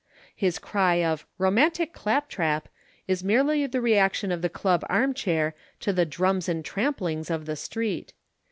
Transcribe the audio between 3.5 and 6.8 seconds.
the reaction of the club armchair to the "drums and